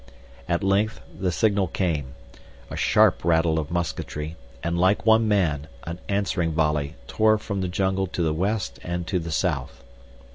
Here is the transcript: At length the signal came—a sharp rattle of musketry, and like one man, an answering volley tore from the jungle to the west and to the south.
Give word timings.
At 0.49 0.63
length 0.63 0.99
the 1.15 1.31
signal 1.31 1.67
came—a 1.67 2.75
sharp 2.75 3.23
rattle 3.23 3.59
of 3.59 3.69
musketry, 3.69 4.35
and 4.63 4.79
like 4.79 5.05
one 5.05 5.27
man, 5.27 5.67
an 5.83 5.99
answering 6.09 6.53
volley 6.53 6.95
tore 7.07 7.37
from 7.37 7.61
the 7.61 7.67
jungle 7.67 8.07
to 8.07 8.23
the 8.23 8.33
west 8.33 8.79
and 8.83 9.05
to 9.05 9.19
the 9.19 9.29
south. 9.29 9.83